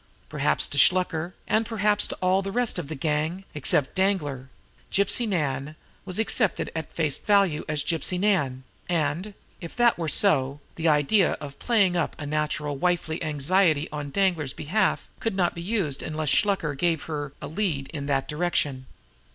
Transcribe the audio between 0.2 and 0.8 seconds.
Perhaps to